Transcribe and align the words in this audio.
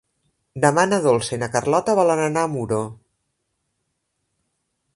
Demà 0.61 0.85
na 0.87 0.97
Dolça 1.03 1.35
i 1.37 1.41
na 1.41 1.49
Carlota 1.55 1.95
volen 1.99 2.21
anar 2.23 2.45
a 2.45 2.51
Muro. 2.53 2.81